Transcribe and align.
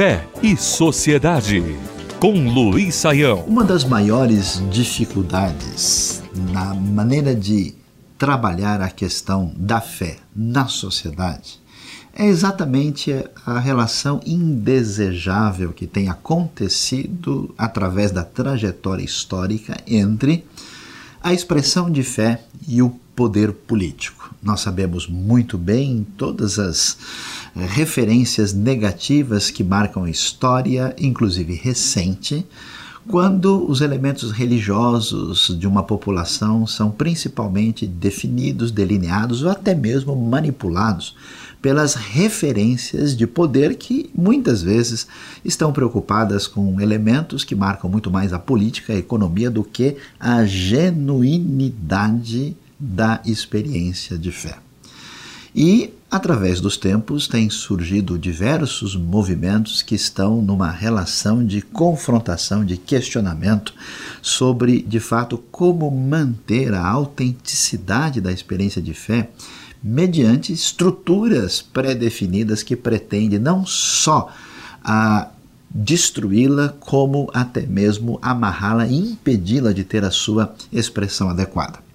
Fé 0.00 0.26
e 0.42 0.56
Sociedade, 0.56 1.62
com 2.18 2.32
Luiz 2.48 2.94
Saião. 2.94 3.40
Uma 3.40 3.62
das 3.62 3.84
maiores 3.84 4.62
dificuldades 4.70 6.22
na 6.54 6.72
maneira 6.72 7.34
de 7.34 7.74
trabalhar 8.16 8.80
a 8.80 8.88
questão 8.88 9.52
da 9.54 9.78
fé 9.78 10.16
na 10.34 10.66
sociedade 10.68 11.60
é 12.14 12.24
exatamente 12.24 13.12
a 13.44 13.58
relação 13.58 14.22
indesejável 14.24 15.70
que 15.70 15.86
tem 15.86 16.08
acontecido 16.08 17.54
através 17.58 18.10
da 18.10 18.24
trajetória 18.24 19.04
histórica 19.04 19.76
entre 19.86 20.46
a 21.22 21.34
expressão 21.34 21.90
de 21.90 22.02
fé 22.02 22.42
e 22.66 22.80
o 22.80 22.98
poder 23.20 23.52
político. 23.52 24.34
Nós 24.42 24.62
sabemos 24.62 25.06
muito 25.06 25.58
bem 25.58 26.06
todas 26.16 26.58
as 26.58 26.96
eh, 27.54 27.66
referências 27.66 28.54
negativas 28.54 29.50
que 29.50 29.62
marcam 29.62 30.04
a 30.04 30.10
história, 30.10 30.96
inclusive 30.98 31.52
recente, 31.52 32.46
quando 33.06 33.70
os 33.70 33.82
elementos 33.82 34.30
religiosos 34.30 35.54
de 35.58 35.66
uma 35.66 35.82
população 35.82 36.66
são 36.66 36.90
principalmente 36.90 37.86
definidos, 37.86 38.70
delineados 38.70 39.42
ou 39.42 39.50
até 39.50 39.74
mesmo 39.74 40.16
manipulados 40.16 41.14
pelas 41.60 41.94
referências 41.94 43.14
de 43.14 43.26
poder 43.26 43.74
que 43.74 44.08
muitas 44.14 44.62
vezes 44.62 45.06
estão 45.44 45.74
preocupadas 45.74 46.46
com 46.46 46.80
elementos 46.80 47.44
que 47.44 47.54
marcam 47.54 47.90
muito 47.90 48.10
mais 48.10 48.32
a 48.32 48.38
política, 48.38 48.94
a 48.94 48.98
economia 48.98 49.50
do 49.50 49.62
que 49.62 49.98
a 50.18 50.42
genuinidade 50.46 52.56
da 52.80 53.20
experiência 53.26 54.16
de 54.16 54.32
fé. 54.32 54.56
E, 55.54 55.92
através 56.10 56.60
dos 56.60 56.76
tempos, 56.76 57.26
têm 57.26 57.50
surgido 57.50 58.18
diversos 58.18 58.94
movimentos 58.94 59.82
que 59.82 59.96
estão 59.96 60.40
numa 60.40 60.70
relação 60.70 61.44
de 61.44 61.60
confrontação, 61.60 62.64
de 62.64 62.76
questionamento 62.76 63.74
sobre, 64.22 64.80
de 64.80 65.00
fato, 65.00 65.38
como 65.50 65.90
manter 65.90 66.72
a 66.72 66.86
autenticidade 66.86 68.20
da 68.20 68.32
experiência 68.32 68.80
de 68.80 68.94
fé 68.94 69.28
mediante 69.82 70.52
estruturas 70.52 71.62
pré-definidas 71.62 72.62
que 72.62 72.76
pretendem 72.76 73.38
não 73.38 73.64
só 73.66 74.30
a 74.84 75.30
destruí-la, 75.70 76.74
como 76.80 77.30
até 77.32 77.62
mesmo 77.62 78.18
amarrá-la 78.20 78.86
e 78.86 78.96
impedi-la 78.96 79.72
de 79.72 79.84
ter 79.84 80.04
a 80.04 80.10
sua 80.10 80.54
expressão 80.72 81.30
adequada. 81.30 81.89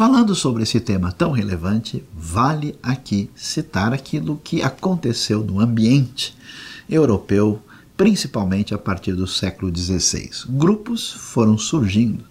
Falando 0.00 0.34
sobre 0.34 0.62
esse 0.62 0.80
tema 0.80 1.12
tão 1.12 1.30
relevante, 1.30 2.02
vale 2.14 2.74
aqui 2.82 3.28
citar 3.34 3.92
aquilo 3.92 4.40
que 4.42 4.62
aconteceu 4.62 5.44
no 5.44 5.60
ambiente 5.60 6.34
europeu, 6.88 7.60
principalmente 7.98 8.72
a 8.72 8.78
partir 8.78 9.12
do 9.12 9.26
século 9.26 9.70
XVI. 9.70 10.30
Grupos 10.48 11.12
foram 11.12 11.58
surgindo 11.58 12.24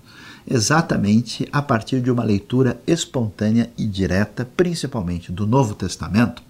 exatamente 0.50 1.48
a 1.52 1.62
partir 1.62 2.02
de 2.02 2.10
uma 2.10 2.24
leitura 2.24 2.82
espontânea 2.88 3.70
e 3.78 3.86
direta, 3.86 4.50
principalmente 4.58 5.32
do 5.32 5.46
Novo 5.46 5.76
Testamento, 5.76 6.42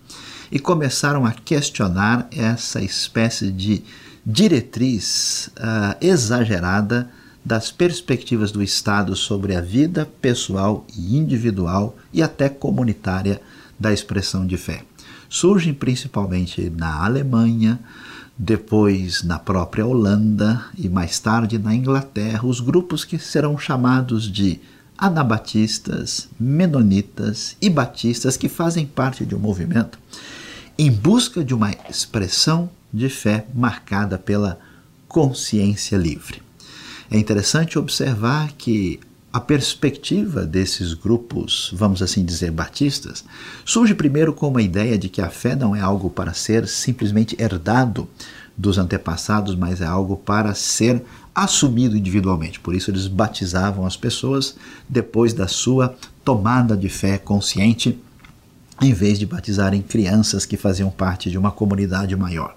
e 0.49 0.57
começaram 0.57 1.25
a 1.25 1.33
questionar 1.33 2.29
essa 2.31 2.81
espécie 2.81 3.51
de 3.51 3.83
diretriz 4.25 5.51
uh, 5.57 5.97
exagerada 5.99 7.11
das 7.49 7.71
perspectivas 7.71 8.51
do 8.51 8.61
Estado 8.61 9.15
sobre 9.15 9.55
a 9.55 9.59
vida 9.59 10.07
pessoal 10.21 10.85
e 10.95 11.17
individual 11.17 11.97
e 12.13 12.21
até 12.21 12.47
comunitária 12.47 13.41
da 13.79 13.91
expressão 13.91 14.45
de 14.45 14.55
fé. 14.55 14.83
Surgem 15.27 15.73
principalmente 15.73 16.69
na 16.69 17.03
Alemanha, 17.03 17.79
depois 18.37 19.23
na 19.23 19.39
própria 19.39 19.83
Holanda 19.83 20.63
e 20.77 20.87
mais 20.87 21.17
tarde 21.17 21.57
na 21.57 21.73
Inglaterra, 21.73 22.45
os 22.45 22.59
grupos 22.59 23.03
que 23.03 23.17
serão 23.17 23.57
chamados 23.57 24.31
de 24.31 24.59
anabatistas, 24.95 26.29
menonitas 26.39 27.57
e 27.59 27.67
batistas 27.67 28.37
que 28.37 28.47
fazem 28.47 28.85
parte 28.85 29.25
de 29.25 29.33
um 29.33 29.39
movimento 29.39 29.97
em 30.77 30.91
busca 30.91 31.43
de 31.43 31.55
uma 31.55 31.71
expressão 31.89 32.69
de 32.93 33.09
fé 33.09 33.47
marcada 33.55 34.19
pela 34.19 34.59
consciência 35.07 35.97
livre. 35.97 36.47
É 37.11 37.17
interessante 37.17 37.79
observar 37.79 38.51
que 38.57 38.99
a 39.31 39.39
perspectiva 39.39 40.45
desses 40.45 40.93
grupos, 40.93 41.71
vamos 41.73 42.01
assim 42.01 42.23
dizer, 42.23 42.51
batistas, 42.51 43.23
surge 43.65 43.93
primeiro 43.93 44.33
com 44.33 44.47
uma 44.47 44.61
ideia 44.61 44.97
de 44.97 45.09
que 45.09 45.21
a 45.21 45.29
fé 45.29 45.55
não 45.55 45.75
é 45.75 45.81
algo 45.81 46.09
para 46.09 46.33
ser 46.33 46.67
simplesmente 46.67 47.35
herdado 47.39 48.07
dos 48.57 48.77
antepassados, 48.77 49.55
mas 49.55 49.81
é 49.81 49.85
algo 49.85 50.17
para 50.17 50.53
ser 50.53 51.01
assumido 51.33 51.95
individualmente. 51.95 52.59
Por 52.59 52.75
isso 52.75 52.91
eles 52.91 53.07
batizavam 53.07 53.85
as 53.85 53.95
pessoas 53.95 54.55
depois 54.87 55.33
da 55.33 55.47
sua 55.47 55.95
tomada 56.25 56.75
de 56.75 56.89
fé 56.89 57.17
consciente, 57.17 57.97
em 58.81 58.93
vez 58.93 59.17
de 59.17 59.25
batizarem 59.25 59.81
crianças 59.81 60.45
que 60.45 60.57
faziam 60.57 60.89
parte 60.89 61.29
de 61.29 61.37
uma 61.37 61.51
comunidade 61.51 62.15
maior. 62.15 62.55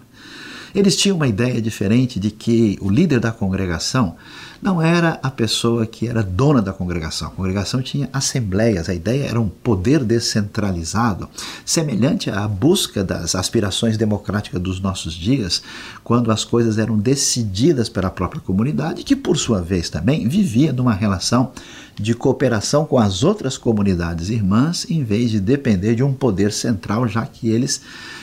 Eles 0.74 0.96
tinham 0.96 1.16
uma 1.16 1.28
ideia 1.28 1.60
diferente 1.60 2.18
de 2.18 2.30
que 2.30 2.78
o 2.80 2.88
líder 2.88 3.20
da 3.20 3.30
congregação 3.30 4.16
não 4.62 4.80
era 4.80 5.18
a 5.24 5.30
pessoa 5.30 5.84
que 5.84 6.06
era 6.06 6.22
dona 6.22 6.62
da 6.62 6.72
congregação. 6.72 7.26
A 7.26 7.32
congregação 7.32 7.82
tinha 7.82 8.08
assembleias, 8.12 8.88
a 8.88 8.94
ideia 8.94 9.24
era 9.24 9.40
um 9.40 9.48
poder 9.48 10.04
descentralizado, 10.04 11.28
semelhante 11.66 12.30
à 12.30 12.46
busca 12.46 13.02
das 13.02 13.34
aspirações 13.34 13.96
democráticas 13.96 14.60
dos 14.60 14.78
nossos 14.78 15.14
dias, 15.14 15.62
quando 16.04 16.30
as 16.30 16.44
coisas 16.44 16.78
eram 16.78 16.96
decididas 16.96 17.88
pela 17.88 18.08
própria 18.08 18.40
comunidade, 18.40 19.02
que 19.02 19.16
por 19.16 19.36
sua 19.36 19.60
vez 19.60 19.90
também 19.90 20.28
vivia 20.28 20.72
numa 20.72 20.94
relação 20.94 21.50
de 21.96 22.14
cooperação 22.14 22.84
com 22.84 22.98
as 22.98 23.24
outras 23.24 23.58
comunidades 23.58 24.30
irmãs, 24.30 24.86
em 24.88 25.02
vez 25.02 25.32
de 25.32 25.40
depender 25.40 25.96
de 25.96 26.04
um 26.04 26.12
poder 26.12 26.52
central, 26.52 27.08
já 27.08 27.26
que 27.26 27.48
eles 27.48 27.82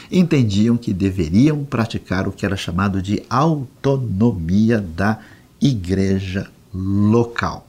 entendiam 0.09 0.77
que 0.77 0.93
deveriam 0.93 1.65
praticar 1.65 2.27
o 2.27 2.31
que 2.31 2.45
era 2.45 2.55
chamado 2.55 3.01
de 3.01 3.21
autonomia 3.29 4.79
da 4.79 5.19
igreja 5.61 6.49
local. 6.73 7.67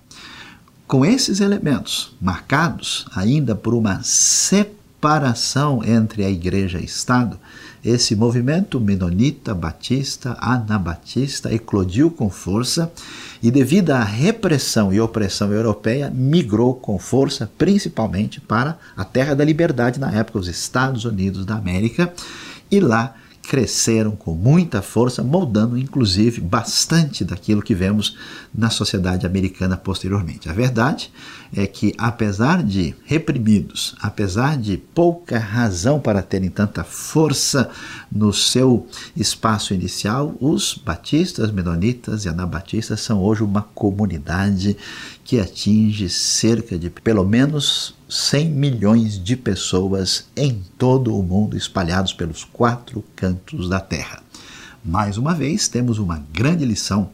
Com 0.87 1.05
esses 1.05 1.41
elementos 1.41 2.17
marcados 2.21 3.07
ainda 3.15 3.55
por 3.55 3.75
uma 3.75 4.03
separação 4.03 5.85
entre 5.85 6.25
a 6.25 6.31
igreja 6.31 6.81
e 6.81 6.85
Estado, 6.85 7.39
esse 7.83 8.15
movimento 8.15 8.79
menonita, 8.79 9.55
batista, 9.55 10.37
anabatista 10.39 11.53
eclodiu 11.55 12.11
com 12.11 12.29
força 12.29 12.93
e, 13.43 13.51
devido 13.51 13.93
à 13.93 14.05
repressão 14.05 14.93
e 14.93 15.01
opressão 15.01 15.51
europeia, 15.51 16.11
migrou 16.11 16.75
com 16.75 16.99
força 16.99 17.51
principalmente 17.57 18.39
para 18.41 18.79
a 18.95 19.05
terra 19.05 19.35
da 19.35 19.45
liberdade, 19.45 19.99
na 19.99 20.13
época, 20.13 20.39
os 20.39 20.49
Estados 20.49 21.07
Unidos 21.07 21.47
da 21.47 21.55
América, 21.55 22.13
e 22.71 22.81
lá 22.81 23.15
cresceram 23.51 24.13
com 24.13 24.33
muita 24.33 24.81
força, 24.81 25.25
moldando 25.25 25.77
inclusive 25.77 26.41
bastante 26.41 27.25
daquilo 27.25 27.61
que 27.61 27.75
vemos 27.75 28.17
na 28.55 28.71
sociedade 28.71 29.27
americana 29.27 29.77
posteriormente. 29.77 30.49
A 30.49 30.53
verdade 30.53 31.11
é 31.53 31.67
que, 31.67 31.93
apesar 31.99 32.63
de 32.63 32.95
reprimidos, 33.05 33.97
apesar 34.01 34.57
de 34.57 34.77
pouca 34.77 35.37
razão 35.37 35.99
para 35.99 36.23
terem 36.23 36.49
tanta 36.49 36.85
força 36.85 37.69
no 38.13 38.33
seu 38.33 38.87
espaço 39.17 39.75
inicial, 39.75 40.33
os 40.41 40.75
batistas, 40.75 41.51
menonitas 41.51 42.27
e 42.27 42.29
anabatistas 42.29 43.01
são 43.01 43.21
hoje 43.21 43.43
uma 43.43 43.63
comunidade 43.63 44.77
que 45.25 45.41
atinge 45.41 46.09
cerca 46.09 46.79
de 46.79 46.89
pelo 46.89 47.25
menos 47.25 47.99
100 48.11 48.51
milhões 48.51 49.23
de 49.23 49.37
pessoas 49.37 50.27
em 50.37 50.65
todo 50.77 51.17
o 51.17 51.23
mundo, 51.23 51.57
espalhados 51.57 52.13
pelos 52.13 52.43
quatro 52.43 53.05
cantos 53.15 53.69
da 53.69 53.79
Terra. 53.79 54.21
Mais 54.85 55.17
uma 55.17 55.33
vez, 55.33 55.69
temos 55.69 55.99
uma 55.99 56.21
grande 56.33 56.65
lição 56.65 57.11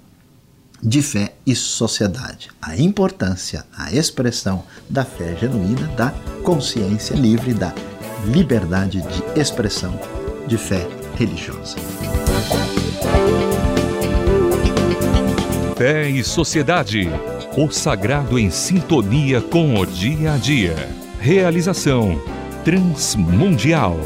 de 0.82 1.02
fé 1.02 1.34
e 1.46 1.54
sociedade. 1.54 2.48
A 2.62 2.78
importância, 2.78 3.66
a 3.76 3.92
expressão 3.92 4.64
da 4.88 5.04
fé 5.04 5.36
genuína, 5.36 5.86
da 5.88 6.10
consciência 6.42 7.14
livre, 7.14 7.52
da 7.52 7.74
liberdade 8.26 9.02
de 9.02 9.40
expressão 9.40 10.00
de 10.46 10.56
fé 10.56 10.88
religiosa. 11.16 11.76
Fé 15.76 16.08
e 16.08 16.24
Sociedade. 16.24 17.10
O 17.58 17.70
sagrado 17.70 18.38
em 18.38 18.50
sintonia 18.50 19.40
com 19.40 19.80
o 19.80 19.86
dia 19.86 20.34
a 20.34 20.36
dia. 20.36 20.76
Realização 21.18 22.20
Transmundial. 22.62 23.98